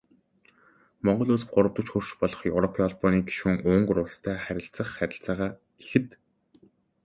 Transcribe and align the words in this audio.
Монгол 1.05 1.29
Улс 1.33 1.43
гуравдагч 1.53 1.87
хөрш 1.91 2.09
болох 2.21 2.41
Европын 2.51 2.81
Холбооны 2.85 3.19
гишүүн 3.27 3.57
Унгар 3.71 3.97
улстай 4.03 4.35
харилцах 4.45 4.87
харилцаагаа 4.97 5.51
ихэд 5.83 6.07
чухалчилдаг. 6.13 6.69